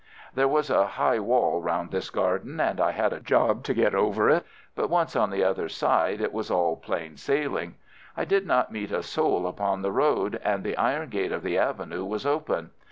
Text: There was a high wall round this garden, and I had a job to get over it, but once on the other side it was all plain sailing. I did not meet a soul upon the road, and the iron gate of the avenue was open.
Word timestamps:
There 0.33 0.47
was 0.47 0.71
a 0.71 0.87
high 0.97 1.19
wall 1.19 1.61
round 1.61 1.91
this 1.91 2.09
garden, 2.09 2.59
and 2.59 2.81
I 2.81 2.89
had 2.89 3.13
a 3.13 3.19
job 3.19 3.63
to 3.65 3.73
get 3.75 3.93
over 3.93 4.31
it, 4.31 4.47
but 4.73 4.89
once 4.89 5.15
on 5.15 5.29
the 5.29 5.43
other 5.43 5.69
side 5.69 6.21
it 6.21 6.33
was 6.33 6.49
all 6.49 6.75
plain 6.75 7.17
sailing. 7.17 7.75
I 8.17 8.25
did 8.25 8.47
not 8.47 8.71
meet 8.71 8.91
a 8.91 9.03
soul 9.03 9.45
upon 9.45 9.83
the 9.83 9.91
road, 9.91 10.41
and 10.43 10.63
the 10.63 10.75
iron 10.75 11.09
gate 11.09 11.31
of 11.31 11.43
the 11.43 11.59
avenue 11.59 12.03
was 12.03 12.25
open. 12.25 12.71